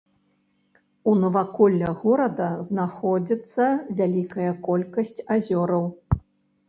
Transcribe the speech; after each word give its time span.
У 1.11 1.13
наваколлях 1.23 1.99
горада 2.07 2.47
знаходзіцца 2.71 3.67
вялікая 4.01 4.51
колькасць 4.69 5.17
азёраў. 5.37 5.85